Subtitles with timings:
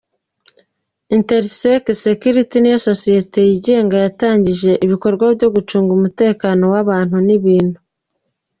[1.15, 7.79] Intersec Security niyo sosiyete yigenga yatangije ibikorwa byo gucunga umutekano w’abantu n’ibintu.